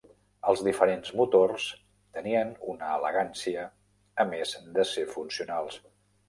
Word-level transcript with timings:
Els 0.51 0.61
diferents 0.67 1.11
motors 1.19 1.65
tenien 2.19 2.53
una 2.73 2.89
elegància 2.95 3.67
a 4.25 4.27
més 4.33 4.55
de 4.79 4.87
ser 4.95 5.05
funcionals. 5.13 5.79